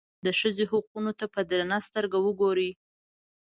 د 0.25 0.27
ښځې 0.39 0.65
حقونو 0.71 1.11
ته 1.19 1.25
په 1.33 1.41
درنه 1.49 1.77
سترګه 1.87 2.17
وګوري. 2.25 2.71